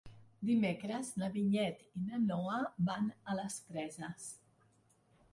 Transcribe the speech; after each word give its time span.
Dimecres 0.49 1.09
na 1.23 1.27
Vinyet 1.33 1.83
i 1.99 2.05
na 2.05 2.21
Noa 2.23 2.57
van 2.87 3.11
a 3.33 3.35
les 3.41 3.59
Preses. 3.67 4.25